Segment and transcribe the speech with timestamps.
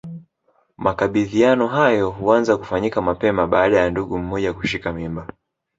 [0.77, 5.27] Makabidhiano hayo huanza kufanyika mapema baada ya ndugu mmoja kushika mimba